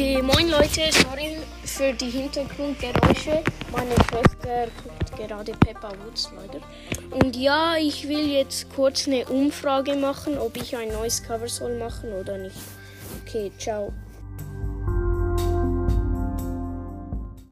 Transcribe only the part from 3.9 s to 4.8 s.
Schwester